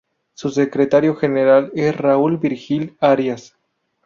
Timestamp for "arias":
2.99-3.55